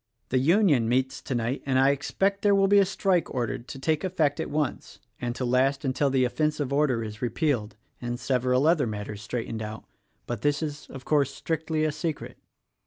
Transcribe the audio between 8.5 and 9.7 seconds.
other matters straightened